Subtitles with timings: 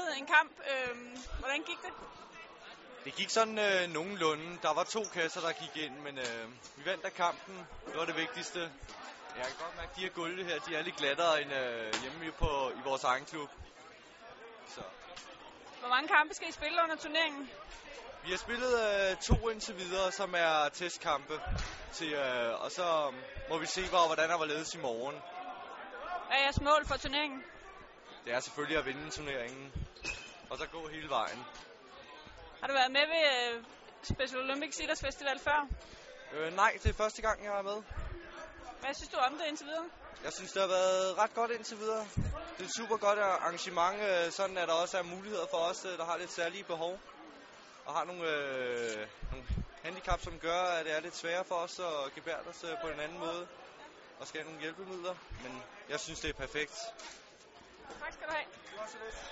[0.00, 0.52] spillet en kamp.
[0.72, 0.96] Øh,
[1.38, 1.92] hvordan gik det?
[3.04, 4.58] Det gik sådan øh, nogenlunde.
[4.62, 7.66] Der var to kasser, der gik ind, men øh, vi vandt af kampen.
[7.86, 8.60] Det var det vigtigste.
[9.36, 12.02] Jeg kan godt mærke, at de her gulve her, de er lidt glattere end øh,
[12.02, 13.50] hjemme på, i vores egen klub.
[14.74, 14.82] Så.
[15.80, 17.50] Hvor mange kampe skal I spille under turneringen?
[18.24, 21.40] Vi har spillet øh, to indtil videre, som er testkampe.
[21.92, 23.12] Til, øh, og så
[23.48, 25.16] må vi se, hvor, hvordan der var ledes i morgen.
[26.26, 27.42] Hvad er jeres mål for turneringen?
[28.24, 29.72] Det er selvfølgelig at vinde turneringen.
[30.50, 31.44] Og så gå hele vejen.
[32.60, 33.64] Har du været med ved øh,
[34.02, 35.68] Special Olympics Idræts Festival før?
[36.32, 37.82] Øh, nej, det er første gang, jeg er med.
[38.80, 39.88] Hvad synes du om det indtil videre?
[40.24, 42.06] Jeg synes, det har været ret godt indtil videre.
[42.56, 45.84] Det er et super godt arrangement, øh, sådan at der også er muligheder for os,
[45.84, 47.00] øh, der har lidt særlige behov.
[47.86, 49.46] Og har nogle, øh, nogle
[49.82, 52.88] handicap, som gør, at det er lidt sværere for os at gebære os øh, på
[52.88, 53.48] en anden måde.
[54.20, 55.14] Og skal have nogle hjælpemidler.
[55.42, 56.74] Men jeg synes, det er perfekt.
[57.98, 59.29] Tak skal du have.